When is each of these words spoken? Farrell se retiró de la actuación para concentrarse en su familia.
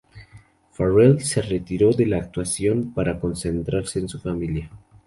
Farrell 0.71 1.21
se 1.23 1.43
retiró 1.43 1.91
de 1.91 2.07
la 2.07 2.17
actuación 2.17 2.91
para 2.91 3.19
concentrarse 3.19 3.99
en 3.99 4.09
su 4.09 4.19
familia. 4.19 4.67